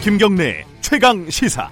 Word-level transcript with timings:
김경래 0.00 0.64
최강 0.80 1.28
시사. 1.28 1.68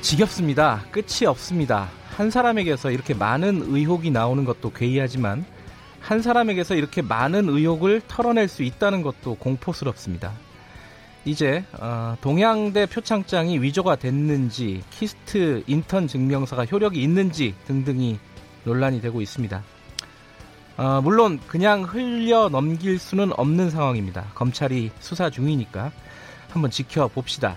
지겹습니다. 0.00 0.84
끝이 0.90 1.26
없습니다. 1.26 1.90
한 2.16 2.30
사람에게서 2.30 2.90
이렇게 2.90 3.12
많은 3.12 3.62
의혹이 3.66 4.10
나오는 4.10 4.44
것도 4.46 4.72
괴이하지만 4.72 5.44
한 6.00 6.22
사람에게서 6.22 6.74
이렇게 6.74 7.02
많은 7.02 7.50
의혹을 7.50 8.00
털어낼 8.08 8.48
수 8.48 8.62
있다는 8.62 9.02
것도 9.02 9.34
공포스럽습니다. 9.34 10.32
이제 11.26 11.62
어, 11.78 12.16
동양대 12.22 12.86
표창장이 12.86 13.60
위조가 13.60 13.96
됐는지 13.96 14.82
KIST 14.90 15.62
인턴 15.66 16.08
증명서가 16.08 16.64
효력이 16.64 17.02
있는지 17.02 17.54
등등이 17.66 18.18
논란이 18.64 19.00
되고 19.00 19.20
있습니다. 19.20 19.62
어, 20.78 21.00
물론 21.02 21.38
그냥 21.46 21.82
흘려 21.82 22.48
넘길 22.48 22.98
수는 22.98 23.32
없는 23.36 23.70
상황입니다. 23.70 24.26
검찰이 24.34 24.90
수사 25.00 25.30
중이니까 25.30 25.92
한번 26.48 26.70
지켜봅시다. 26.70 27.56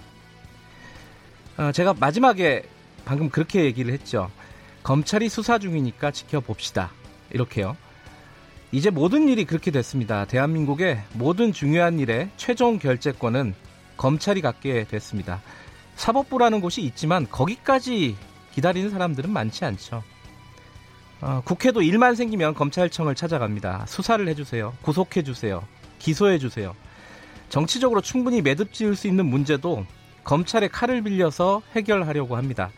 어, 1.58 1.72
제가 1.72 1.94
마지막에 1.94 2.63
방금 3.05 3.30
그렇게 3.30 3.63
얘기를 3.63 3.94
했죠. 3.94 4.30
검찰이 4.84 5.30
수사 5.30 5.58
중이니까 5.58 6.12
지켜봅시다. 6.12 6.91
이렇게요. 7.32 7.76
이제 8.72 8.90
모든 8.90 9.30
일이 9.30 9.46
그렇게 9.46 9.72
됐습니다. 9.72 10.26
대한민국의 10.26 11.02
모든 11.13 11.54
중요한 11.54 11.99
일의 11.99 12.30
최종 12.35 12.77
결재권은 12.77 13.55
검찰이 13.96 14.41
갖게 14.41 14.85
됐습니다. 14.85 15.41
사법부라는 15.96 16.60
곳이 16.60 16.82
있지만 16.82 17.27
거기까지 17.30 18.18
기다리는 18.54 18.90
사람들은 18.90 19.32
많지 19.32 19.63
않죠. 19.63 20.04
어, 21.21 21.41
국회도 21.46 21.82
일만 21.82 22.16
생기면 22.16 22.54
검찰청을 22.54 23.16
찾아갑니다. 23.16 23.85
수사를 23.88 24.27
해주세요. 24.27 24.74
구속해주세요. 24.82 25.63
기소해주세요. 25.99 26.76
정치적으로 27.49 28.02
충분히 28.02 28.41
매듭 28.41 28.74
지을 28.74 28.96
수 28.96 29.08
있는 29.08 29.26
문제도 29.26 29.86
검찰의 30.24 30.70
칼을 30.70 31.04
빌려서 31.04 31.62
해결하려고 31.76 32.36
합니다. 32.36 32.71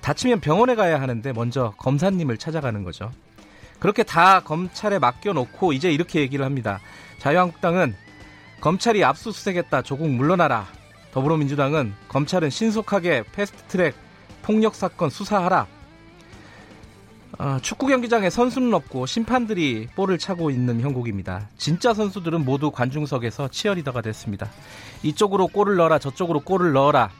다치면 0.00 0.40
병원에 0.40 0.74
가야 0.74 1.00
하는데 1.00 1.32
먼저 1.32 1.72
검사님을 1.76 2.38
찾아가는 2.38 2.82
거죠. 2.82 3.12
그렇게 3.78 4.02
다 4.02 4.40
검찰에 4.40 4.98
맡겨놓고 4.98 5.72
이제 5.72 5.92
이렇게 5.92 6.20
얘기를 6.20 6.44
합니다. 6.44 6.80
자유한국당은 7.18 7.94
검찰이 8.60 9.04
압수수색했다. 9.04 9.82
조국 9.82 10.10
물러나라. 10.10 10.66
더불어민주당은 11.12 11.94
검찰은 12.08 12.50
신속하게 12.50 13.24
패스트트랙 13.32 13.94
폭력 14.42 14.74
사건 14.74 15.10
수사하라. 15.10 15.66
어, 17.38 17.58
축구 17.62 17.86
경기장에 17.86 18.30
선수는 18.30 18.74
없고 18.74 19.06
심판들이 19.06 19.86
볼을 19.94 20.18
차고 20.18 20.50
있는 20.50 20.80
형국입니다. 20.80 21.48
진짜 21.56 21.94
선수들은 21.94 22.44
모두 22.44 22.72
관중석에서 22.72 23.48
치어리더가 23.48 24.02
됐습니다. 24.02 24.50
이쪽으로 25.04 25.46
골을 25.46 25.76
넣어라, 25.76 26.00
저쪽으로 26.00 26.40
골을 26.40 26.72
넣어라. 26.72 27.10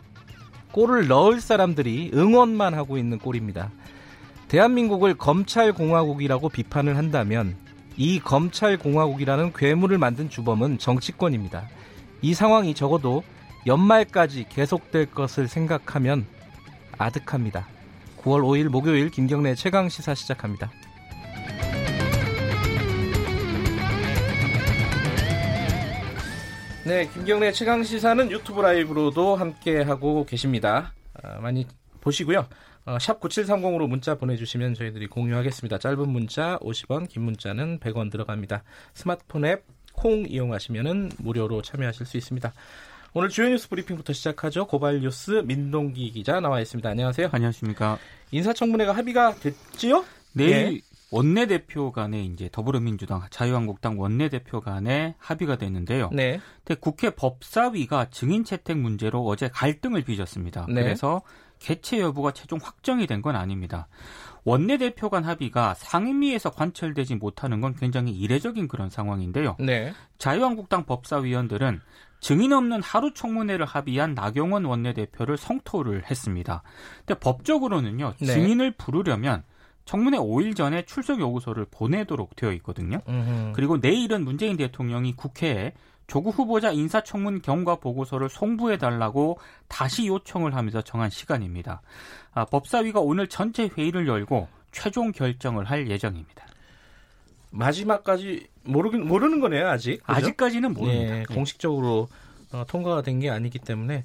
골을 0.72 1.06
넣을 1.06 1.40
사람들이 1.40 2.10
응원만 2.14 2.74
하고 2.74 2.98
있는 2.98 3.18
꼴입니다. 3.18 3.70
대한민국을 4.48 5.14
검찰공화국이라고 5.14 6.48
비판을 6.48 6.96
한다면 6.96 7.56
이 7.96 8.18
검찰공화국이라는 8.18 9.52
괴물을 9.52 9.98
만든 9.98 10.28
주범은 10.28 10.78
정치권입니다. 10.78 11.68
이 12.22 12.34
상황이 12.34 12.74
적어도 12.74 13.22
연말까지 13.66 14.46
계속될 14.48 15.12
것을 15.12 15.46
생각하면 15.46 16.26
아득합니다. 16.96 17.68
9월 18.22 18.42
5일 18.42 18.68
목요일 18.68 19.10
김경래 19.10 19.54
최강 19.54 19.88
시사 19.88 20.14
시작합니다. 20.14 20.70
네, 26.84 27.08
김경래 27.12 27.52
최강 27.52 27.82
시사는 27.82 28.30
유튜브 28.30 28.60
라이브로도 28.60 29.36
함께 29.36 29.82
하고 29.82 30.24
계십니다. 30.24 30.92
아, 31.22 31.38
많이 31.40 31.66
보시고요. 32.00 32.46
어, 32.86 32.98
샵 32.98 33.20
9730으로 33.20 33.86
문자 33.86 34.14
보내주시면 34.14 34.74
저희들이 34.74 35.06
공유하겠습니다. 35.08 35.78
짧은 35.78 36.08
문자 36.08 36.58
50원, 36.60 37.08
긴 37.08 37.22
문자는 37.22 37.80
100원 37.80 38.10
들어갑니다. 38.10 38.62
스마트폰 38.94 39.44
앱 39.44 39.78
콩 39.98 40.24
이용하시면 40.28 41.10
무료로 41.18 41.62
참여하실 41.62 42.06
수 42.06 42.16
있습니다. 42.16 42.52
오늘 43.14 43.30
주요 43.30 43.48
뉴스 43.48 43.68
브리핑부터 43.68 44.12
시작하죠. 44.12 44.66
고발 44.66 45.00
뉴스 45.00 45.42
민동기 45.44 46.10
기자 46.12 46.40
나와 46.40 46.60
있습니다. 46.60 46.88
안녕하세요. 46.88 47.30
안녕하십니까. 47.32 47.98
인사청문회가 48.30 48.92
합의가 48.92 49.34
됐지요? 49.36 50.04
내일 50.34 50.52
네. 50.74 50.80
원내대표 51.10 51.90
간에 51.90 52.22
이제 52.24 52.50
더불어민주당, 52.52 53.22
자유한국당 53.30 53.98
원내대표 53.98 54.60
간에 54.60 55.14
합의가 55.18 55.56
됐는데요. 55.56 56.10
네. 56.12 56.38
근데 56.64 56.78
국회 56.78 57.08
법사위가 57.10 58.10
증인 58.10 58.44
채택 58.44 58.76
문제로 58.76 59.24
어제 59.24 59.48
갈등을 59.48 60.04
빚었습니다. 60.04 60.66
네. 60.68 60.74
그래서 60.82 61.22
개최 61.58 62.00
여부가 62.00 62.32
최종 62.32 62.58
확정이 62.62 63.06
된 63.06 63.22
건 63.22 63.36
아닙니다. 63.36 63.88
원내대표 64.44 65.08
간 65.08 65.24
합의가 65.24 65.74
상임위에서 65.74 66.50
관철되지 66.50 67.16
못하는 67.16 67.60
건 67.60 67.74
굉장히 67.74 68.12
이례적인 68.12 68.68
그런 68.68 68.90
상황인데요. 68.90 69.56
네. 69.58 69.92
자유한국당 70.18 70.84
법사위원들은 70.84 71.80
증인 72.20 72.52
없는 72.52 72.82
하루 72.82 73.12
청문회를 73.14 73.64
합의한 73.66 74.14
나경원 74.14 74.64
원내대표를 74.64 75.36
성토를 75.36 76.10
했습니다. 76.10 76.62
근데 77.06 77.18
법적으로는요, 77.18 78.14
네. 78.20 78.26
증인을 78.26 78.72
부르려면 78.72 79.44
청문회 79.84 80.18
5일 80.18 80.54
전에 80.54 80.82
출석 80.82 81.18
요구서를 81.20 81.66
보내도록 81.70 82.36
되어 82.36 82.52
있거든요. 82.54 83.00
음흠. 83.08 83.52
그리고 83.54 83.78
내일은 83.78 84.24
문재인 84.24 84.56
대통령이 84.56 85.16
국회에 85.16 85.72
조국 86.06 86.38
후보자 86.38 86.72
인사청문 86.72 87.42
경과 87.42 87.76
보고서를 87.76 88.28
송부해 88.28 88.78
달라고 88.78 89.38
다시 89.68 90.06
요청을 90.06 90.54
하면서 90.54 90.82
정한 90.82 91.10
시간입니다. 91.10 91.82
아, 92.32 92.44
법사위가 92.46 93.00
오늘 93.00 93.28
전체 93.28 93.68
회의를 93.68 94.08
열고 94.08 94.48
최종 94.72 95.12
결정을 95.12 95.64
할 95.66 95.88
예정입니다. 95.88 96.46
마지막까지 97.50 98.46
모르긴 98.68 99.06
모르는 99.06 99.40
거네요 99.40 99.68
아직. 99.68 99.98
그죠? 100.02 100.12
아직까지는 100.12 100.72
모릅니다. 100.74 101.12
네, 101.14 101.18
네. 101.20 101.34
공식적으로 101.34 102.08
어, 102.52 102.64
통과가 102.68 103.02
된 103.02 103.18
게 103.20 103.30
아니기 103.30 103.58
때문에 103.58 104.04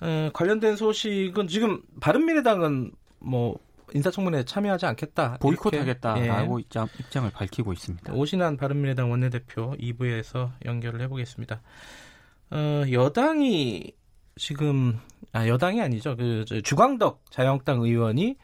어, 0.00 0.30
관련된 0.32 0.76
소식은 0.76 1.48
지금 1.48 1.82
바른미래당은 2.00 2.92
뭐 3.18 3.58
인사청문회에 3.94 4.44
참여하지 4.44 4.84
않겠다. 4.86 5.38
보이콧하겠다라고 5.40 6.58
예. 6.58 6.62
입장, 6.62 6.88
입장을 6.98 7.30
밝히고 7.30 7.72
있습니다. 7.72 8.12
오신환 8.12 8.56
바른미래당 8.56 9.10
원내대표 9.10 9.74
2부에서 9.78 10.50
연결을 10.64 11.00
해보겠습니다. 11.02 11.60
어, 12.50 12.82
여당이 12.90 13.92
지금 14.36 14.98
아 15.32 15.46
여당이 15.48 15.80
아니죠. 15.80 16.16
그 16.16 16.44
주광덕 16.62 17.22
자유한국당 17.30 17.80
의원이 17.82 18.36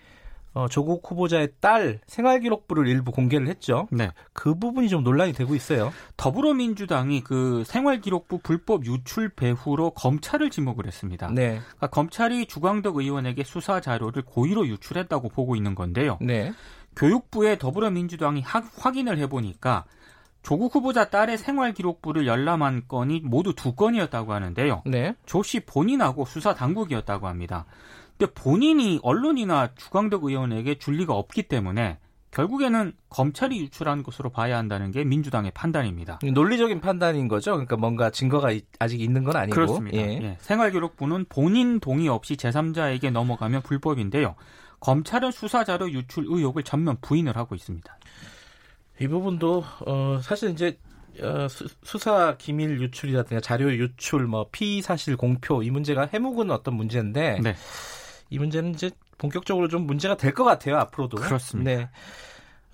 어, 0.54 0.68
조국 0.68 1.08
후보자의 1.10 1.50
딸 1.60 2.00
생활기록부를 2.06 2.86
일부 2.86 3.10
공개를 3.12 3.48
했죠. 3.48 3.88
네. 3.90 4.10
그 4.32 4.54
부분이 4.54 4.88
좀 4.88 5.02
논란이 5.02 5.32
되고 5.32 5.54
있어요. 5.54 5.92
더불어민주당이 6.16 7.22
그 7.22 7.64
생활기록부 7.66 8.38
불법 8.38 8.84
유출 8.86 9.30
배후로 9.30 9.91
검찰을 9.91 10.50
지목을 10.50 10.86
했습니다. 10.86 11.30
네. 11.32 11.60
그러니까 11.60 11.86
검찰이 11.88 12.46
주광덕 12.46 12.96
의원에게 12.96 13.44
수사 13.44 13.80
자료를 13.80 14.22
고의로 14.22 14.66
유출했다고 14.66 15.30
보고 15.30 15.56
있는 15.56 15.74
건데요. 15.74 16.18
네. 16.20 16.52
교육부에 16.96 17.56
더불어민주당이 17.56 18.42
하, 18.42 18.62
확인을 18.76 19.18
해보니까 19.18 19.86
조국 20.42 20.75
후보자 20.75 21.08
딸의 21.08 21.38
생활 21.38 21.72
기록부를 21.72 22.26
열람한 22.26 22.84
건이 22.88 23.20
모두 23.25 23.54
두 23.54 23.75
건이었다고 23.75 24.32
하는데요. 24.32 24.82
네. 24.86 25.15
조씨 25.24 25.60
본인하고 25.60 26.24
수사 26.24 26.54
당국이었다고 26.54 27.28
합니다. 27.28 27.65
근데 28.18 28.33
본인이 28.34 29.00
언론이나 29.03 29.71
주광덕 29.74 30.24
의원에게 30.24 30.78
줄 30.78 30.97
리가 30.97 31.15
없기 31.15 31.44
때문에 31.44 31.98
결국에는 32.33 32.94
검찰이 33.10 33.60
유출한 33.60 34.03
것으로 34.03 34.30
봐야 34.30 34.56
한다는 34.56 34.91
게 34.91 35.04
민주당의 35.04 35.50
판단입니다. 35.53 36.18
논리적인 36.22 36.80
판단인 36.80 37.28
거죠. 37.28 37.53
그러니까 37.53 37.77
뭔가 37.77 38.10
증거가 38.10 38.48
아직 38.78 39.00
있는 39.00 39.22
건 39.22 39.36
아니고. 39.36 39.54
그렇습니다. 39.54 39.98
예. 39.98 40.18
예. 40.22 40.36
생활기록부는 40.41 41.27
본인 41.28 41.78
동의 41.78 42.09
없이 42.09 42.36
제3자에게 42.36 43.10
넘어가면 43.10 43.62
불법인데요. 43.62 44.34
검찰은 44.80 45.30
수사자료 45.30 45.91
유출 45.91 46.24
의혹을 46.27 46.62
전면 46.62 46.97
부인을 47.03 47.36
하고 47.36 47.54
있습니다. 47.54 47.97
이 49.03 49.09
부분도 49.09 49.65
어, 49.87 50.21
사실 50.22 50.51
이제 50.51 50.78
어, 51.21 51.47
수, 51.49 51.99
사 51.99 52.37
기밀 52.39 52.81
유출이라든가 52.81 53.41
자료 53.41 53.71
유출, 53.72 54.27
뭐 54.27 54.47
피사실 54.53 55.16
공표 55.16 55.63
이 55.63 55.71
문제가 55.71 56.09
해묵은 56.13 56.51
어떤 56.51 56.75
문제인데. 56.75 57.41
네. 57.43 57.54
이 58.31 58.39
문제는 58.39 58.71
이제 58.72 58.91
본격적으로 59.19 59.69
좀 59.69 59.87
문제가 59.87 60.16
될 60.16 60.33
것 60.33 60.45
같아요 60.45 60.77
앞으로도. 60.78 61.19
그렇습니다. 61.19 61.71
네. 61.71 61.89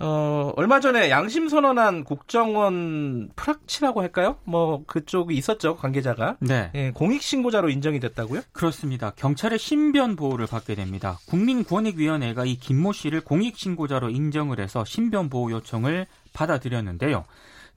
어, 0.01 0.53
얼마 0.55 0.79
전에 0.79 1.11
양심 1.11 1.49
선언한 1.49 2.05
국정원 2.05 3.31
프락치라고 3.35 4.01
할까요? 4.01 4.37
뭐 4.45 4.85
그쪽이 4.87 5.35
있었죠 5.35 5.75
관계자가. 5.75 6.37
네. 6.39 6.71
예, 6.77 6.93
공익 6.93 7.21
신고자로 7.21 7.69
인정이 7.71 7.99
됐다고요? 7.99 8.43
그렇습니다. 8.53 9.11
경찰의 9.17 9.59
신변 9.59 10.15
보호를 10.15 10.47
받게 10.47 10.77
됩니다. 10.77 11.19
국민권익위원회가 11.27 12.45
이 12.45 12.55
김모 12.55 12.93
씨를 12.93 13.23
공익 13.23 13.57
신고자로 13.59 14.11
인정을 14.11 14.61
해서 14.61 14.85
신변 14.85 15.29
보호 15.29 15.51
요청을 15.51 16.07
받아들였는데요. 16.33 17.25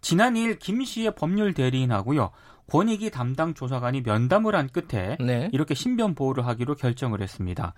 지난 0.01 0.33
2일 0.33 0.59
김 0.59 0.83
씨의 0.83 1.15
법률 1.15 1.53
대리인하고요. 1.53 2.31
권익위 2.71 3.09
담당 3.09 3.53
조사관이 3.53 4.01
면담을 4.01 4.55
한 4.55 4.69
끝에 4.69 5.17
네. 5.19 5.49
이렇게 5.51 5.75
신변 5.75 6.15
보호를 6.15 6.47
하기로 6.47 6.75
결정을 6.75 7.21
했습니다. 7.21 7.73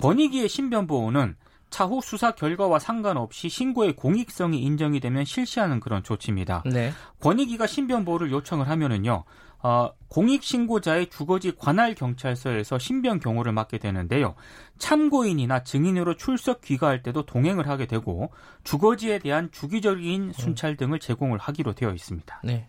권익위의 0.00 0.48
신변 0.48 0.86
보호는 0.86 1.34
차후 1.70 2.00
수사 2.00 2.30
결과와 2.30 2.78
상관없이 2.78 3.48
신고의 3.48 3.96
공익성이 3.96 4.60
인정이 4.60 5.00
되면 5.00 5.24
실시하는 5.24 5.80
그런 5.80 6.02
조치입니다. 6.02 6.62
네. 6.66 6.92
권익위가 7.20 7.66
신변 7.66 8.04
보호를 8.04 8.30
요청을 8.30 8.68
하면은요. 8.68 9.24
어, 9.62 9.90
공익 10.08 10.42
신고자의 10.42 11.10
주거지 11.10 11.52
관할 11.56 11.94
경찰서에서 11.94 12.78
신변 12.78 13.18
경호를 13.20 13.52
맡게 13.52 13.78
되는데요. 13.78 14.34
참고인이나 14.78 15.64
증인으로 15.64 16.16
출석 16.16 16.60
귀가할 16.60 17.02
때도 17.02 17.26
동행을 17.26 17.68
하게 17.68 17.86
되고 17.86 18.30
주거지에 18.64 19.18
대한 19.18 19.50
주기적인 19.50 20.32
순찰 20.32 20.76
등을 20.76 21.00
제공을 21.00 21.38
하기로 21.38 21.74
되어 21.74 21.92
있습니다. 21.92 22.40
네. 22.44 22.68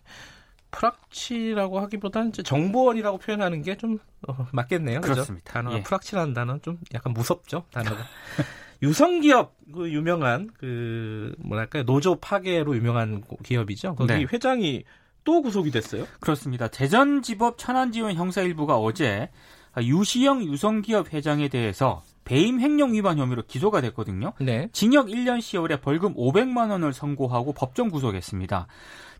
프락치라고 0.70 1.80
하기보다는 1.80 2.32
정보원이라고 2.32 3.18
표현하는 3.18 3.62
게좀 3.62 3.98
어, 4.26 4.46
맞겠네요. 4.52 5.00
그렇습니다. 5.00 5.52
단어 5.52 5.72
예. 5.74 5.82
프락치라는 5.82 6.34
단어 6.34 6.58
좀 6.58 6.78
약간 6.94 7.12
무섭죠 7.12 7.64
단어가. 7.70 8.04
유성기업 8.82 9.56
그 9.74 9.90
유명한 9.90 10.50
그 10.58 11.34
뭐랄까요 11.38 11.84
노조 11.84 12.16
파괴로 12.16 12.76
유명한 12.76 13.24
기업이죠. 13.42 13.94
거기 13.96 14.12
네. 14.12 14.26
회장이 14.32 14.84
또 15.28 15.42
구속이 15.42 15.70
됐어요? 15.70 16.06
그렇습니다. 16.20 16.68
대전지법 16.68 17.58
천안지원 17.58 18.14
형사 18.14 18.40
일부가 18.40 18.78
어제 18.78 19.28
유시영 19.76 20.42
유성기업 20.42 21.12
회장에 21.12 21.48
대해서 21.48 22.00
배임 22.24 22.62
횡령 22.62 22.94
위반 22.94 23.18
혐의로 23.18 23.42
기소가 23.46 23.82
됐거든요. 23.82 24.32
네. 24.40 24.70
징역 24.72 25.08
1년 25.08 25.36
10월에 25.36 25.82
벌금 25.82 26.14
500만 26.14 26.70
원을 26.70 26.94
선고하고 26.94 27.52
법정 27.52 27.90
구속했습니다. 27.90 28.68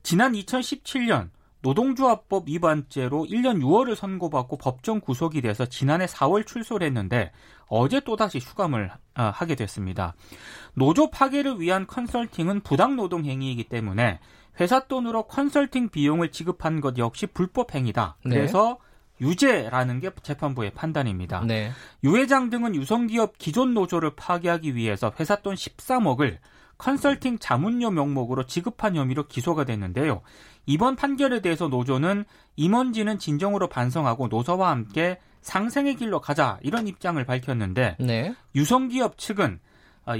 지난 0.02 0.32
2017년 0.32 1.28
노동조합법 1.60 2.48
위반죄로 2.48 3.26
1년 3.28 3.60
6월을 3.60 3.94
선고받고 3.94 4.56
법정 4.56 5.00
구속이 5.00 5.42
돼서 5.42 5.66
지난해 5.66 6.06
4월 6.06 6.46
출소를 6.46 6.86
했는데 6.86 7.32
어제 7.66 8.00
또다시 8.00 8.40
수감을 8.40 8.90
아, 9.12 9.24
하게 9.24 9.56
됐습니다. 9.56 10.14
노조 10.72 11.10
파괴를 11.10 11.60
위한 11.60 11.86
컨설팅은 11.86 12.60
부당 12.60 12.96
노동 12.96 13.26
행위이기 13.26 13.64
때문에 13.64 14.20
회사 14.60 14.80
돈으로 14.80 15.24
컨설팅 15.24 15.88
비용을 15.88 16.30
지급한 16.30 16.80
것 16.80 16.98
역시 16.98 17.26
불법 17.26 17.74
행위다. 17.74 18.16
네. 18.24 18.36
그래서 18.36 18.78
네. 19.20 19.26
유죄라는 19.26 20.00
게 20.00 20.10
재판부의 20.22 20.70
판단입니다. 20.70 21.42
네. 21.46 21.72
유 22.04 22.16
회장 22.16 22.50
등은 22.50 22.74
유성기업 22.74 23.38
기존 23.38 23.74
노조를 23.74 24.14
파괴하기 24.16 24.74
위해서 24.74 25.12
회사 25.18 25.36
돈 25.36 25.54
13억을 25.54 26.38
컨설팅 26.78 27.38
자문료 27.38 27.90
명목으로 27.90 28.46
지급한 28.46 28.94
혐의로 28.94 29.26
기소가 29.26 29.64
됐는데요. 29.64 30.22
이번 30.66 30.96
판결에 30.96 31.40
대해서 31.40 31.66
노조는 31.68 32.24
임원진은 32.56 33.18
진정으로 33.18 33.68
반성하고 33.68 34.28
노사와 34.28 34.70
함께 34.70 35.18
상생의 35.40 35.96
길로 35.96 36.20
가자 36.20 36.58
이런 36.62 36.86
입장을 36.86 37.22
밝혔는데 37.24 37.96
네. 37.98 38.34
유성기업 38.54 39.18
측은 39.18 39.54
어, 39.54 39.67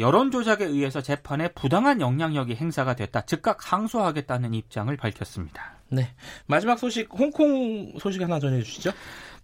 여론 0.00 0.30
조작에 0.30 0.64
의해서 0.64 1.00
재판에 1.00 1.48
부당한 1.48 2.00
영향력이 2.00 2.54
행사가 2.54 2.94
됐다. 2.94 3.22
즉각 3.22 3.72
항소하겠다는 3.72 4.54
입장을 4.54 4.94
밝혔습니다. 4.96 5.78
네. 5.88 6.14
마지막 6.46 6.78
소식 6.78 7.08
홍콩 7.12 7.94
소식 7.98 8.20
하나 8.20 8.38
전해 8.38 8.62
주시죠. 8.62 8.92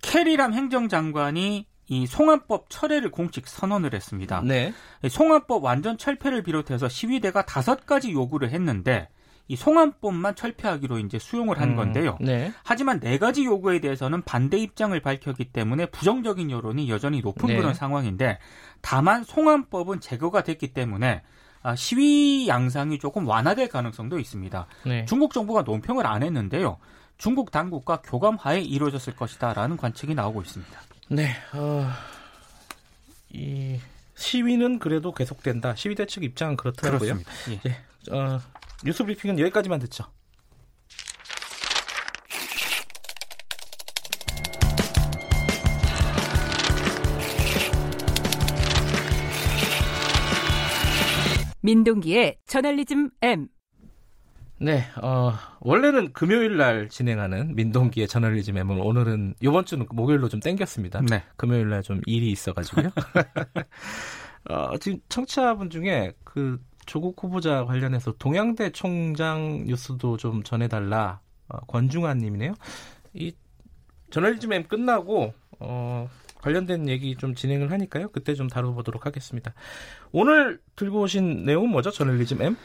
캐리람 0.03 0.53
행정장관이 0.53 1.67
이 1.87 2.07
송환법 2.07 2.67
철회를 2.69 3.11
공식 3.11 3.47
선언을 3.47 3.95
했습니다. 3.95 4.43
네. 4.43 4.73
송환법 5.09 5.65
완전 5.65 5.99
철폐를 5.99 6.43
비롯해서 6.43 6.89
시위대가 6.89 7.45
다섯 7.45 7.87
가지 7.87 8.13
요구를 8.13 8.51
했는데 8.51 9.09
이 9.47 9.57
송환법만 9.57 10.37
철폐하기로 10.37 10.99
이제 11.01 11.19
수용을 11.19 11.61
한 11.61 11.71
음, 11.71 11.77
건데요. 11.77 12.17
네. 12.21 12.53
하지만 12.63 12.99
네 13.01 13.19
가지 13.19 13.45
요구에 13.45 13.81
대해서는 13.81 14.23
반대 14.23 14.57
입장을 14.57 14.99
밝혔기 14.99 15.53
때문에 15.53 15.87
부정적인 15.87 16.51
여론이 16.51 16.89
여전히 16.89 17.21
높은 17.21 17.49
네. 17.49 17.57
그런 17.57 17.75
상황인데 17.75 18.39
다만 18.81 19.23
송환법은 19.25 20.01
제거가 20.01 20.43
됐기 20.43 20.73
때문에 20.73 21.23
아, 21.63 21.75
시위 21.77 22.47
양상이 22.49 22.99
조금 22.99 23.27
완화될 23.27 23.69
가능성도 23.69 24.19
있습니다. 24.19 24.67
네. 24.87 25.05
중국 25.07 25.33
정부가 25.33 25.63
논평을 25.63 26.07
안 26.07 26.23
했는데요. 26.23 26.79
중국 27.17 27.51
당국과 27.51 28.03
교감하에 28.03 28.61
이루어졌을 28.61 29.15
것이다라는 29.15 29.77
관측이 29.77 30.15
나오고 30.15 30.43
있습니다. 30.43 30.81
네, 31.09 31.31
어, 31.55 31.87
이 33.31 33.79
시위는 34.15 34.79
그래도 34.79 35.13
계속된다. 35.13 35.75
시위대 35.75 36.07
측 36.07 36.25
입장은 36.25 36.57
그렇더라고요. 36.57 37.19
그렇습니다. 37.21 37.33
예. 37.51 37.61
네, 37.69 37.77
어, 38.11 38.41
뉴스 38.85 39.03
브리핑은 39.03 39.39
여기까지만 39.39 39.79
듣죠. 39.81 40.05
민동기의 51.63 52.37
저널리즘 52.47 53.11
M. 53.23 53.49
네, 54.59 54.85
어, 55.03 55.33
원래는 55.61 56.13
금요일 56.13 56.57
날 56.59 56.89
진행하는 56.89 57.55
민동기의 57.55 58.07
저널리즘 58.07 58.57
M은 58.57 58.81
오늘은 58.81 59.35
이번 59.41 59.65
주는 59.65 59.87
목요일로 59.91 60.29
좀 60.29 60.41
땡겼습니다. 60.41 61.01
네. 61.09 61.23
금요일 61.37 61.69
날 61.71 61.83
좀 61.83 62.01
일이 62.07 62.31
있어가지고요. 62.31 62.91
어, 64.51 64.77
지금 64.79 64.99
청취자분 65.09 65.71
중에 65.71 66.13
그 66.23 66.59
조국 66.87 67.23
후보자 67.23 67.65
관련해서 67.65 68.15
동양대 68.19 68.71
총장 68.71 69.65
뉴스도 69.67 70.17
좀 70.17 70.43
전해달라. 70.43 71.21
어, 71.49 71.59
권중환 71.67 72.19
님이네요. 72.19 72.55
이 73.13 73.33
저널리즘 74.11 74.53
M 74.53 74.65
끝나고 74.65 75.35
어, 75.61 76.09
관련된 76.41 76.89
얘기 76.89 77.17
좀 77.17 77.35
진행을 77.35 77.71
하니까요. 77.71 78.09
그때 78.11 78.35
좀 78.35 78.49
다뤄보도록 78.49 79.07
하겠습니다. 79.07 79.55
오늘 80.13 80.61
들고 80.77 81.01
오신 81.03 81.45
내용은 81.45 81.71
뭐죠? 81.71 81.91
저널리즘 81.91 82.43
M? 82.43 82.57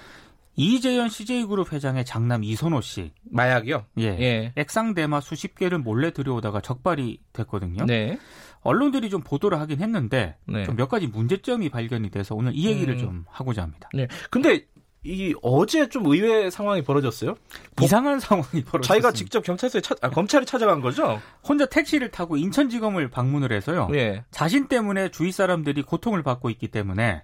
이재현 0.55 1.09
CJ그룹 1.09 1.71
회장의 1.71 2.05
장남 2.05 2.43
이선호 2.43 2.81
씨. 2.81 3.13
마약이요? 3.31 3.85
예. 3.99 4.03
예. 4.03 4.53
액상 4.55 4.93
대마 4.93 5.21
수십 5.21 5.55
개를 5.55 5.79
몰래 5.79 6.11
들여오다가 6.11 6.61
적발이 6.61 7.21
됐거든요. 7.31 7.85
네. 7.85 8.17
언론들이 8.61 9.09
좀 9.09 9.21
보도를 9.21 9.59
하긴 9.61 9.79
했는데 9.79 10.35
네. 10.45 10.65
좀몇 10.65 10.89
가지 10.89 11.07
문제점이 11.07 11.69
발견이 11.69 12.09
돼서 12.09 12.35
오늘 12.35 12.51
이 12.53 12.65
얘기를 12.65 12.95
음. 12.95 12.99
좀 12.99 13.25
하고자 13.29 13.61
합니다. 13.61 13.89
네. 13.93 14.07
근데 14.29 14.65
이 15.03 15.33
어제 15.41 15.87
좀 15.87 16.05
의외의 16.05 16.51
상황이 16.51 16.81
벌어졌어요. 16.81 17.35
이상한 17.81 18.19
상황이 18.19 18.63
벌어졌어요. 18.65 18.81
자기가 18.81 19.13
직접 19.13 19.41
경찰서에 19.41 19.79
찾, 19.81 19.97
아, 20.01 20.09
검찰에 20.09 20.43
찾아간 20.43 20.81
거죠. 20.81 21.21
혼자 21.47 21.65
택시를 21.65 22.11
타고 22.11 22.35
인천지검을 22.35 23.09
방문을 23.09 23.53
해서요. 23.53 23.87
예. 23.93 24.25
자신 24.31 24.67
때문에 24.67 25.09
주위 25.09 25.31
사람들이 25.31 25.83
고통을 25.83 26.21
받고 26.21 26.49
있기 26.49 26.67
때문에 26.67 27.13
아, 27.13 27.21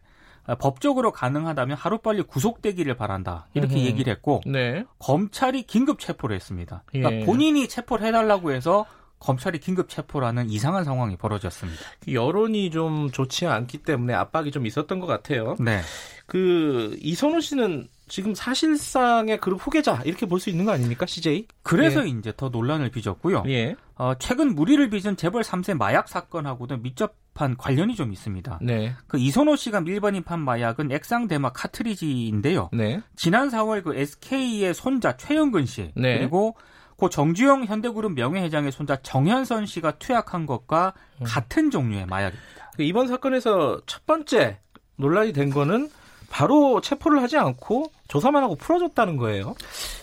법적으로 0.60 1.12
가능하다면 1.12 1.76
하루빨리 1.76 2.22
구속되기를 2.24 2.96
바란다. 2.96 3.48
이렇게 3.56 3.76
음. 3.76 3.80
얘기를 3.80 4.12
했고 4.14 4.42
네. 4.46 4.84
검찰이 5.00 5.64
긴급 5.64 6.00
체포를 6.00 6.36
했습니다. 6.36 6.84
그러니까 6.86 7.22
예. 7.22 7.26
본인이 7.26 7.68
체포를 7.68 8.06
해달라고 8.06 8.52
해서 8.52 8.86
검찰이 9.20 9.60
긴급 9.60 9.90
체포라는 9.90 10.50
이상한 10.52 10.84
상황이 10.84 11.16
벌어졌습니다. 11.18 11.82
그 12.04 12.14
여론이 12.14 12.70
좀 12.70 13.10
좋지 13.10 13.48
않기 13.48 13.80
때문에 13.80 14.14
압박이 14.14 14.52
좀 14.52 14.68
있었던 14.68 15.00
것 15.00 15.08
같아요. 15.08 15.56
네. 15.60 15.82
그 16.28 16.96
이선호 17.02 17.40
씨는 17.40 17.88
지금 18.08 18.36
사실상의 18.36 19.40
그룹 19.40 19.66
후계자 19.66 20.02
이렇게 20.06 20.28
볼 20.28 20.40
수 20.40 20.50
있는 20.52 20.66
거 20.66 20.72
아닙니까 20.74 21.06
CJ? 21.08 21.48
그래서 21.64 22.04
예. 22.06 22.10
이제 22.10 22.34
더 22.38 22.50
논란을 22.50 22.92
빚었고요. 22.92 23.44
예. 23.48 23.76
어, 23.96 24.14
최근 24.20 24.54
무리를 24.54 24.88
빚은 24.92 25.18
재벌 25.18 25.42
3세 25.42 25.76
마약 25.76 26.08
사건하고도 26.08 26.78
밀접 26.78 27.16
한 27.36 27.58
관련이 27.58 27.96
좀 27.96 28.14
있습니다. 28.14 28.60
네. 28.62 28.96
그 29.08 29.18
이선호 29.20 29.56
씨가 29.56 29.82
밀반입 29.82 30.32
한 30.32 30.40
마약은 30.40 30.92
액상 30.92 31.28
대마 31.28 31.52
카트리지인데요. 31.52 32.70
네. 32.72 33.02
지난 33.16 33.50
4월 33.50 33.84
그 33.84 33.94
SK의 33.96 34.74
손자 34.74 35.18
최영근 35.18 35.66
씨 35.66 35.92
네. 35.96 36.18
그리고 36.18 36.56
고 36.96 37.10
정주영 37.10 37.66
현대그룹 37.66 38.14
명예회장의 38.14 38.72
손자 38.72 38.96
정현선 38.96 39.66
씨가 39.66 39.98
투약한 39.98 40.46
것과 40.46 40.94
음. 41.20 41.26
같은 41.26 41.72
종류의 41.72 42.06
마약입니다. 42.06 42.72
그 42.78 42.84
이번 42.84 43.08
사건에서 43.10 43.82
첫 43.86 44.06
번째 44.06 44.60
논란이 44.96 45.34
된 45.34 45.50
거는 45.50 45.90
바로 46.30 46.80
체포를 46.80 47.22
하지 47.22 47.38
않고 47.38 47.92
조사만 48.08 48.44
하고 48.44 48.56
풀어줬다는 48.56 49.18
거예요. 49.18 49.56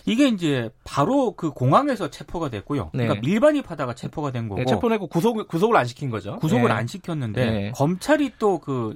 이게 0.05 0.27
이제 0.27 0.69
바로 0.83 1.31
그 1.31 1.51
공항에서 1.51 2.09
체포가 2.09 2.49
됐고요. 2.49 2.91
네. 2.93 3.05
그러니까 3.05 3.27
밀반입하다가 3.27 3.95
체포가 3.95 4.31
된 4.31 4.49
거고. 4.49 4.59
네, 4.59 4.65
체포내고 4.65 5.07
구속 5.07 5.47
구속을 5.47 5.77
안 5.77 5.85
시킨 5.85 6.09
거죠. 6.09 6.37
구속을 6.37 6.67
네. 6.69 6.73
안 6.73 6.87
시켰는데 6.87 7.45
네. 7.45 7.71
검찰이 7.75 8.33
또 8.39 8.59
그 8.59 8.93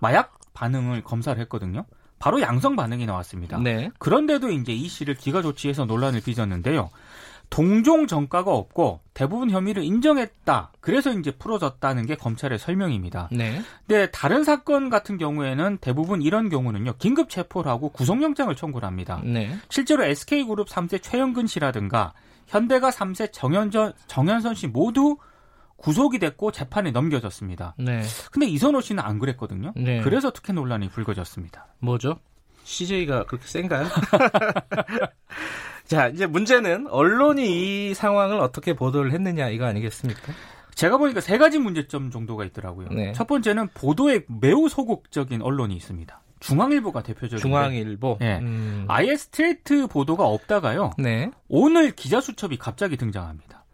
마약 0.00 0.38
반응을 0.54 1.02
검사를 1.02 1.40
했거든요. 1.42 1.84
바로 2.18 2.40
양성 2.40 2.74
반응이 2.74 3.06
나왔습니다. 3.06 3.58
네. 3.58 3.90
그런데도 3.98 4.50
이제 4.50 4.72
이 4.72 4.88
씨를 4.88 5.14
기가 5.14 5.40
조치해서 5.40 5.84
논란을 5.84 6.20
빚었는데요. 6.20 6.90
동종 7.50 8.06
전과가 8.06 8.52
없고 8.52 9.00
대부분 9.14 9.50
혐의를 9.50 9.82
인정했다. 9.82 10.72
그래서 10.80 11.12
이제 11.12 11.30
풀어졌다는 11.30 12.06
게 12.06 12.14
검찰의 12.14 12.58
설명입니다. 12.58 13.28
네. 13.32 13.62
근데 13.86 14.10
다른 14.10 14.44
사건 14.44 14.90
같은 14.90 15.18
경우에는 15.18 15.78
대부분 15.80 16.22
이런 16.22 16.48
경우는요. 16.48 16.94
긴급 16.98 17.30
체포를 17.30 17.70
하고 17.70 17.88
구속영장을 17.90 18.54
청구를 18.54 18.86
합니다. 18.86 19.20
네. 19.24 19.56
실제로 19.70 20.04
SK그룹 20.04 20.68
3세 20.68 21.02
최영근 21.02 21.46
씨라든가 21.46 22.12
현대가 22.46 22.90
3세 22.90 23.32
정현전, 23.32 23.94
정현선 24.06 24.54
씨 24.54 24.66
모두 24.66 25.16
구속이 25.76 26.18
됐고 26.18 26.52
재판에 26.52 26.90
넘겨졌습니다. 26.90 27.74
네. 27.78 28.02
근데 28.30 28.46
이선호 28.46 28.80
씨는 28.80 29.02
안 29.02 29.18
그랬거든요. 29.18 29.72
네. 29.76 30.00
그래서 30.02 30.30
특혜 30.30 30.52
논란이 30.52 30.88
불거졌습니다. 30.90 31.66
뭐죠? 31.78 32.18
CJ가 32.64 33.24
그렇게 33.24 33.46
센가요? 33.46 33.86
자, 35.88 36.08
이제 36.08 36.26
문제는 36.26 36.86
언론이 36.88 37.90
이 37.90 37.94
상황을 37.94 38.40
어떻게 38.40 38.74
보도를 38.74 39.12
했느냐 39.12 39.48
이거 39.48 39.64
아니겠습니까? 39.64 40.32
제가 40.74 40.98
보니까 40.98 41.20
세 41.20 41.38
가지 41.38 41.58
문제점 41.58 42.10
정도가 42.10 42.44
있더라고요. 42.44 42.88
네. 42.90 43.12
첫 43.12 43.26
번째는 43.26 43.68
보도에 43.74 44.24
매우 44.40 44.68
소극적인 44.68 45.42
언론이 45.42 45.74
있습니다. 45.74 46.20
중앙일보가 46.40 47.02
대표적인 47.02 47.38
중앙일보. 47.38 48.18
네. 48.20 48.38
음. 48.38 48.84
아예 48.86 49.16
스트레이트 49.16 49.88
보도가 49.88 50.24
없다가요. 50.24 50.92
네. 50.98 51.30
오늘 51.48 51.90
기자 51.90 52.20
수첩이 52.20 52.58
갑자기 52.58 52.96
등장합니다. 52.96 53.64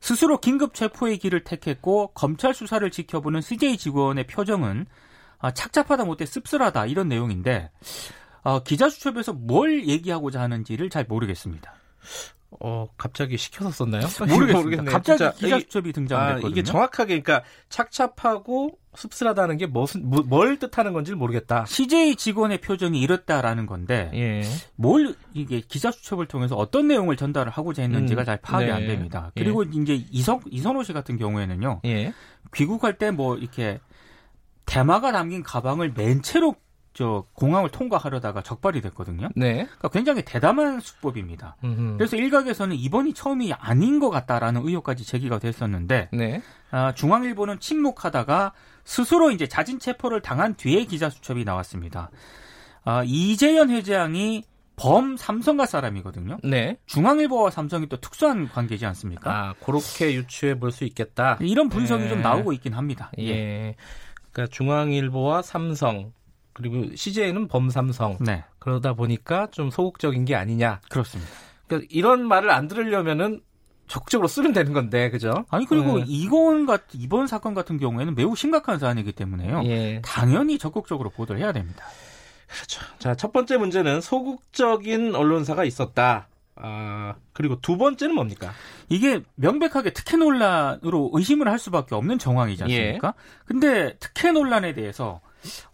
스스로 0.00 0.38
긴급 0.38 0.74
체포의 0.74 1.18
길을 1.18 1.44
택했고 1.44 2.08
검찰 2.08 2.52
수사를 2.52 2.90
지켜보는 2.90 3.40
CJ 3.40 3.78
직원의 3.78 4.26
표정은 4.26 4.86
아, 5.38 5.52
착잡하다 5.52 6.04
못해 6.04 6.26
씁쓸하다 6.26 6.86
이런 6.86 7.08
내용인데 7.08 7.70
어, 8.42 8.62
기자 8.62 8.88
수첩에서 8.88 9.32
뭘 9.32 9.86
얘기하고자 9.88 10.40
하는지를 10.40 10.90
잘 10.90 11.04
모르겠습니다. 11.08 11.74
어, 12.62 12.88
갑자기 12.96 13.36
시켜서 13.36 13.70
썼나요? 13.70 14.02
모르겠습니다. 14.28 14.84
갑자기 14.90 15.38
기자 15.38 15.58
수첩이 15.60 15.92
등장했거든요. 15.92 16.46
아, 16.46 16.50
이게 16.50 16.62
정확하게 16.62 17.20
그러니까 17.20 17.46
착잡하고 17.68 18.76
씁쓸하다는 18.96 19.56
게 19.58 19.66
무슨 19.66 20.08
뭐, 20.08 20.22
뭘 20.26 20.58
뜻하는 20.58 20.92
건지 20.92 21.14
모르겠다. 21.14 21.64
CJ 21.66 22.16
직원의 22.16 22.60
표정이 22.60 23.00
이렇다라는 23.00 23.66
건데 23.66 24.10
예. 24.14 24.42
뭘 24.74 25.14
이게 25.32 25.60
기자 25.60 25.92
수첩을 25.92 26.26
통해서 26.26 26.56
어떤 26.56 26.88
내용을 26.88 27.16
전달을 27.16 27.52
하고자 27.52 27.82
했는지가 27.82 28.22
음, 28.22 28.26
잘 28.26 28.36
파악이 28.40 28.66
네. 28.66 28.72
안 28.72 28.86
됩니다. 28.86 29.30
그리고 29.36 29.64
예. 29.64 29.70
이제 29.72 30.04
이성 30.10 30.40
이선호 30.50 30.82
씨 30.82 30.92
같은 30.92 31.16
경우에는요. 31.18 31.82
예. 31.84 32.12
귀국할 32.54 32.98
때 32.98 33.12
뭐 33.12 33.36
이렇게 33.36 33.78
대마가 34.66 35.12
담긴 35.12 35.42
가방을 35.44 35.92
맨 35.96 36.20
채로 36.22 36.56
저 36.92 37.24
공항을 37.34 37.70
통과하려다가 37.70 38.42
적발이 38.42 38.80
됐거든요. 38.80 39.28
네. 39.36 39.64
그러니까 39.64 39.88
굉장히 39.88 40.22
대담한 40.22 40.80
수법입니다. 40.80 41.56
음흠. 41.62 41.96
그래서 41.98 42.16
일각에서는 42.16 42.74
이번이 42.76 43.14
처음이 43.14 43.52
아닌 43.52 44.00
것 44.00 44.10
같다라는 44.10 44.66
의혹까지 44.66 45.04
제기가 45.04 45.38
됐었는데 45.38 46.08
네. 46.12 46.42
아, 46.72 46.92
중앙일보는 46.92 47.60
침묵하다가 47.60 48.52
스스로 48.84 49.30
이제 49.30 49.46
자진 49.46 49.78
체포를 49.78 50.20
당한 50.20 50.54
뒤에 50.54 50.84
기자 50.84 51.10
수첩이 51.10 51.44
나왔습니다. 51.44 52.10
아, 52.84 53.02
이재현 53.06 53.70
회장이 53.70 54.42
범 54.74 55.16
삼성가 55.16 55.66
사람이거든요. 55.66 56.38
네. 56.42 56.78
중앙일보와 56.86 57.50
삼성이 57.50 57.86
또 57.88 57.98
특수한 57.98 58.48
관계지 58.48 58.86
않습니까? 58.86 59.30
아, 59.30 59.54
그렇게 59.64 60.14
유추해 60.14 60.58
볼 60.58 60.72
수 60.72 60.84
있겠다. 60.84 61.36
이런 61.40 61.68
분석이 61.68 62.04
네. 62.04 62.08
좀 62.08 62.22
나오고 62.22 62.52
있긴 62.54 62.72
합니다. 62.72 63.12
예. 63.18 63.28
예. 63.28 63.74
그러니까 64.32 64.52
중앙일보와 64.54 65.42
삼성 65.42 66.12
그리고 66.52 66.94
CJ는 66.94 67.48
범삼성. 67.48 68.18
네. 68.20 68.44
그러다 68.58 68.94
보니까 68.94 69.48
좀 69.50 69.70
소극적인 69.70 70.24
게 70.24 70.34
아니냐. 70.34 70.80
그렇습니다. 70.90 71.30
그러니까 71.66 71.88
이런 71.90 72.26
말을 72.26 72.50
안 72.50 72.68
들으려면은 72.68 73.40
적극적으로 73.86 74.28
쓰면 74.28 74.52
되는 74.52 74.72
건데, 74.72 75.10
그죠? 75.10 75.44
아니 75.50 75.66
그리고 75.66 75.98
네. 75.98 76.04
이건 76.06 76.64
같 76.64 76.82
이번 76.94 77.26
사건 77.26 77.54
같은 77.54 77.76
경우에는 77.78 78.14
매우 78.14 78.36
심각한 78.36 78.78
사안이기 78.78 79.12
때문에요. 79.12 79.62
예. 79.64 80.00
당연히 80.04 80.58
적극적으로 80.58 81.10
보도를 81.10 81.40
해야 81.40 81.52
됩니다. 81.52 81.84
그렇죠. 82.46 82.80
자, 82.98 83.14
첫 83.14 83.32
번째 83.32 83.56
문제는 83.56 84.00
소극적인 84.00 85.14
언론사가 85.14 85.64
있었다. 85.64 86.28
아, 86.56 87.14
그리고 87.32 87.58
두 87.60 87.78
번째는 87.78 88.14
뭡니까? 88.14 88.52
이게 88.88 89.22
명백하게 89.36 89.92
특혜 89.92 90.16
논란으로 90.16 91.10
의심을 91.12 91.48
할 91.48 91.58
수밖에 91.58 91.94
없는 91.94 92.18
정황이지 92.18 92.64
않습니까? 92.64 93.08
예. 93.16 93.44
근데 93.46 93.96
특혜 93.98 94.30
논란에 94.30 94.74
대해서 94.74 95.20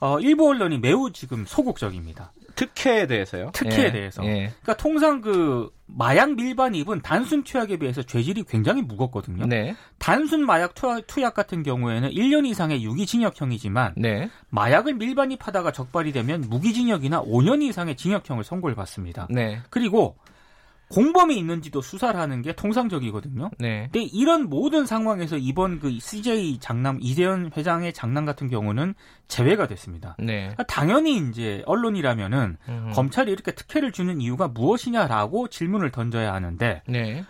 어, 0.00 0.18
일부 0.20 0.49
언론이 0.49 0.78
매우 0.78 1.12
지금 1.12 1.44
소극적입니다. 1.46 2.32
특혜에 2.56 3.06
대해서요? 3.06 3.50
특혜에 3.52 3.85
예, 3.87 3.92
대해서. 3.92 4.25
예. 4.25 4.52
그러니까 4.62 4.76
통상 4.76 5.20
그 5.20 5.70
마약 5.85 6.35
밀반 6.35 6.75
입은 6.75 7.02
단순 7.02 7.44
투약에 7.44 7.76
비해서 7.76 8.02
죄질이 8.02 8.44
굉장히 8.44 8.82
무겁거든요. 8.82 9.46
네. 9.46 9.76
단순 9.99 10.44
마약 10.44 10.75
투약, 10.75 11.35
같은 11.35 11.62
경우에는 11.62 12.11
1년 12.11 12.46
이상의 12.46 12.82
유기징역형이지만 12.82 13.94
네. 13.99 14.30
마약을 14.49 14.94
밀반입하다가 14.94 15.73
적발이 15.73 16.12
되면 16.12 16.40
무기징역이나 16.49 17.23
5년 17.23 17.62
이상의 17.62 17.96
징역형을 17.96 18.42
선고를 18.42 18.75
받습니다. 18.75 19.28
네. 19.30 19.61
그리고 19.68 20.16
공범이 20.88 21.37
있는지도 21.37 21.81
수사를 21.81 22.19
하는 22.19 22.43
게 22.43 22.55
통상적이거든요. 22.55 23.50
네. 23.59 23.88
근데 23.93 24.02
이런 24.02 24.49
모든 24.49 24.87
상황에서 24.87 25.37
이번 25.37 25.81
그 25.81 25.99
CJ 25.99 26.59
장남 26.61 26.99
이재현 27.00 27.50
회장의 27.57 27.93
장남 27.93 28.25
같은 28.25 28.49
경우는 28.49 28.95
제외가 29.26 29.66
됐습니다. 29.66 30.16
네. 30.19 30.43
그러니까 30.43 30.62
당연히 30.64 31.16
이제 31.16 31.62
언론이라면은 31.66 32.57
음. 32.69 32.90
검찰이 32.95 33.33
이렇게 33.33 33.52
특혜를 33.52 33.90
주는 33.90 34.21
이유가 34.21 34.47
무엇이냐라고 34.49 35.49
질문을 35.49 35.90
던져야 35.90 36.33
하는데 36.33 36.83
네. 36.87 37.25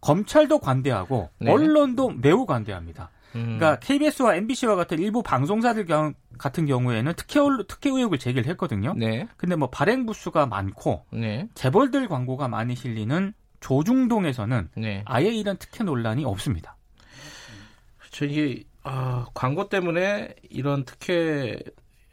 검찰도 0.00 0.58
관대하고 0.58 1.30
네. 1.38 1.50
언론도 1.50 2.14
매우 2.16 2.46
관대합니다. 2.46 3.10
음. 3.34 3.58
그러니까 3.58 3.78
KBS와 3.78 4.36
MBC와 4.36 4.76
같은 4.76 4.98
일부 4.98 5.22
방송사들 5.22 5.86
경, 5.86 6.14
같은 6.38 6.66
경우에는 6.66 7.12
특혜 7.16 7.40
특혜 7.68 7.90
의혹을 7.90 8.18
제기를 8.18 8.48
했거든요. 8.50 8.94
네. 8.96 9.26
근데 9.36 9.56
뭐 9.56 9.70
발행 9.70 10.06
부수가 10.06 10.46
많고 10.46 11.06
네. 11.12 11.48
재벌들 11.54 12.08
광고가 12.08 12.48
많이 12.48 12.74
실리는 12.74 13.32
조중동에서는 13.60 14.70
네. 14.76 15.02
아예 15.06 15.28
이런 15.28 15.56
특혜 15.56 15.84
논란이 15.84 16.24
없습니다. 16.24 16.76
그렇죠. 17.98 18.24
이게 18.24 18.64
아, 18.82 19.26
광고 19.34 19.68
때문에 19.68 20.34
이런 20.50 20.84
특혜 20.84 21.58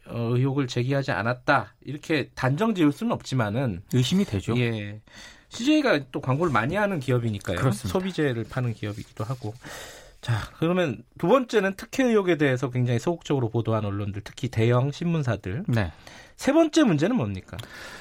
어, 0.06 0.18
의혹을 0.36 0.68
제기하지 0.68 1.12
않았다 1.12 1.76
이렇게 1.82 2.30
단정 2.36 2.74
지을 2.74 2.92
수는 2.92 3.12
없지만은 3.12 3.84
의심이 3.94 4.26
되죠. 4.26 4.56
예. 4.58 5.02
CJ가 5.50 6.00
또 6.12 6.22
광고를 6.22 6.54
많이 6.54 6.76
하는 6.76 7.00
기업이니까요. 7.00 7.58
그렇습니다. 7.58 7.90
소비재를 7.90 8.46
파는 8.50 8.74
기업이기도 8.74 9.24
하고. 9.24 9.54
자, 10.22 10.36
그러면 10.58 11.02
두 11.18 11.28
번째는 11.28 11.76
특혜 11.76 12.04
의혹에 12.04 12.38
대해서 12.38 12.70
굉장히 12.70 13.00
소극적으로 13.00 13.50
보도한 13.50 13.86
언론들, 13.86 14.22
특히 14.24 14.50
대형 14.50 14.92
신문사들. 14.92 15.64
네. 15.68 15.92
세 16.36 16.54
번째 16.54 16.84
문제는 16.84 17.16
뭡니까? 17.16 17.58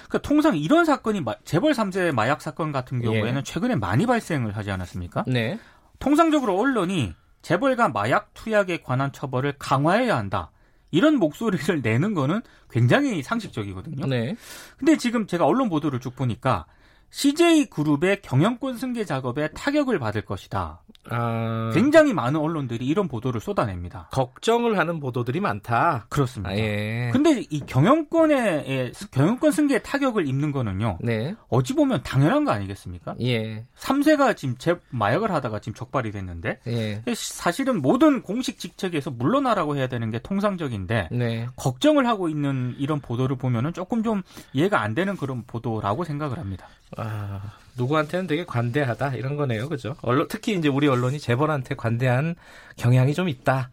그러니까 0.09 0.19
통상 0.19 0.57
이런 0.57 0.85
사건이 0.85 1.23
재벌 1.45 1.73
3세 1.73 2.13
마약 2.13 2.41
사건 2.41 2.73
같은 2.73 3.01
경우에는 3.01 3.39
예. 3.39 3.43
최근에 3.43 3.75
많이 3.77 4.07
발생을 4.07 4.57
하지 4.57 4.71
않았습니까? 4.71 5.25
네. 5.27 5.59
통상적으로 5.99 6.59
언론이 6.59 7.15
재벌과 7.43 7.89
마약 7.89 8.33
투약에 8.35 8.83
관한 8.83 9.13
처벌을 9.13 9.55
강화해야 9.59 10.17
한다. 10.17 10.51
이런 10.91 11.17
목소리를 11.17 11.83
내는 11.83 12.15
거는 12.15 12.43
굉장히 12.71 13.23
상식적이거든요. 13.23 14.07
네. 14.07 14.37
근데 14.77 14.97
지금 14.97 15.27
제가 15.27 15.45
언론 15.45 15.69
보도를 15.69 16.01
쭉 16.01 16.15
보니까 16.15 16.67
CJ 17.11 17.67
그룹의 17.67 18.23
경영권 18.23 18.77
승계 18.77 19.05
작업에 19.05 19.49
타격을 19.49 19.99
받을 19.99 20.25
것이다. 20.25 20.83
아... 21.11 21.71
굉장히 21.75 22.13
많은 22.13 22.41
언론들이 22.41 22.87
이런 22.87 23.09
보도를 23.09 23.41
쏟아냅니다. 23.41 24.09
걱정을 24.13 24.79
하는 24.79 25.01
보도들이 25.01 25.41
많다. 25.41 26.07
그렇습니다. 26.09 26.51
아, 26.51 26.57
예. 26.57 27.11
근데 27.13 27.45
이 27.51 27.61
경영권에 27.61 28.93
경영권 29.11 29.53
승계에 29.53 29.81
타격을 29.81 30.27
입는 30.27 30.53
거는요. 30.53 30.99
네. 31.01 31.35
어찌 31.49 31.75
보면 31.75 32.03
당연한 32.03 32.45
거 32.45 32.53
아니겠습니까? 32.53 33.15
예. 33.21 33.65
3세가 33.79 34.37
지금 34.37 34.57
재, 34.59 34.77
마약을 34.91 35.31
하다가 35.31 35.61
지금 35.61 35.75
적발이 35.75 36.11
됐는데 36.11 36.61
예. 36.67 37.03
사실은 37.15 37.81
모든 37.81 38.23
공식 38.23 38.59
직책에서 38.59 39.11
물러나라고 39.11 39.77
해야 39.77 39.87
되는 39.87 40.11
게 40.11 40.19
통상적인데 40.19 41.09
네. 41.13 41.47
걱정을 41.57 42.07
하고 42.07 42.29
있는 42.29 42.75
이런 42.79 43.01
보도를 43.01 43.37
보면은 43.37 43.73
조금 43.73 44.03
좀 44.03 44.23
이해가 44.53 44.81
안 44.81 44.95
되는 44.95 45.17
그런 45.17 45.45
보도라고 45.45 46.05
생각을 46.05 46.39
합니다. 46.39 46.69
아, 46.97 47.41
누구한테는 47.79 48.27
되게 48.27 48.45
관대하다 48.45 49.15
이런 49.15 49.37
거네요, 49.37 49.69
그죠? 49.71 49.97
언론 50.03 50.27
특히 50.29 50.55
이제 50.55 50.69
우리 50.69 50.87
언론이 50.89 51.19
재벌한테 51.19 51.75
관대한 51.75 52.35
경향이 52.77 53.15
좀 53.15 53.29
있다. 53.29 53.71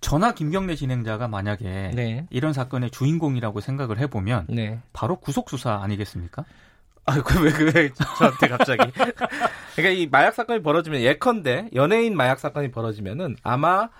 전화 0.00 0.32
김경래 0.32 0.76
진행자가 0.76 1.28
만약에 1.28 1.92
네. 1.94 2.26
이런 2.30 2.52
사건의 2.52 2.90
주인공이라고 2.90 3.60
생각을 3.60 3.98
해보면 3.98 4.46
네. 4.48 4.80
바로 4.92 5.16
구속 5.16 5.50
수사 5.50 5.74
아니겠습니까? 5.82 6.44
아, 7.06 7.20
그 7.20 7.42
왜, 7.42 7.50
그 7.50 7.70
왜, 7.74 7.90
저한테 7.92 8.48
갑자기. 8.48 8.90
그러니까 9.76 9.90
이 9.90 10.06
마약 10.10 10.34
사건이 10.34 10.62
벌어지면 10.62 11.02
예컨대 11.02 11.68
연예인 11.74 12.16
마약 12.16 12.38
사건이 12.38 12.70
벌어지면은 12.70 13.36
아마 13.42 13.90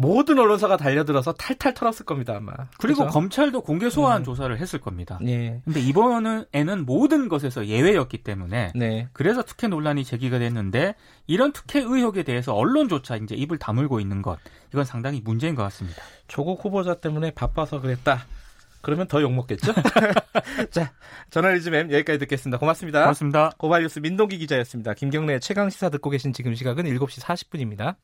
모든 0.00 0.38
언론사가 0.38 0.78
달려들어서 0.78 1.34
탈탈 1.34 1.74
털었을 1.74 2.06
겁니다 2.06 2.34
아마. 2.34 2.52
그리고 2.78 3.00
그렇죠? 3.00 3.12
검찰도 3.12 3.60
공개 3.60 3.90
소환 3.90 4.22
음. 4.22 4.24
조사를 4.24 4.58
했을 4.58 4.80
겁니다. 4.80 5.18
네. 5.20 5.60
근데 5.66 5.80
이번에는 5.80 6.86
모든 6.86 7.28
것에서 7.28 7.66
예외였기 7.66 8.22
때문에 8.22 8.72
네. 8.74 9.08
그래서 9.12 9.42
특혜 9.42 9.68
논란이 9.68 10.04
제기가 10.04 10.38
됐는데 10.38 10.94
이런 11.26 11.52
특혜 11.52 11.80
의혹에 11.80 12.22
대해서 12.22 12.54
언론조차 12.54 13.16
이제 13.16 13.34
입을 13.34 13.58
다물고 13.58 14.00
있는 14.00 14.22
것 14.22 14.38
이건 14.72 14.86
상당히 14.86 15.20
문제인 15.22 15.54
것 15.54 15.64
같습니다. 15.64 16.02
조국 16.28 16.64
후보자 16.64 16.94
때문에 16.94 17.32
바빠서 17.32 17.82
그랬다. 17.82 18.24
그러면 18.80 19.06
더 19.06 19.20
욕먹겠죠? 19.20 19.74
자, 20.72 20.92
저널리즘 21.28 21.74
M 21.74 21.92
여기까지 21.92 22.18
듣겠습니다. 22.20 22.58
고맙습니다. 22.58 23.00
고맙습니다. 23.00 23.50
고발뉴스 23.58 23.98
민동기 23.98 24.38
기자였습니다. 24.38 24.94
김경래 24.94 25.38
최강 25.40 25.68
시사 25.68 25.90
듣고 25.90 26.08
계신 26.08 26.32
지금 26.32 26.54
시각은 26.54 26.84
7시 26.84 27.20
40분입니다. 27.20 27.96